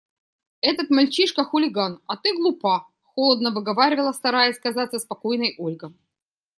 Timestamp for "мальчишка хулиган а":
0.89-2.17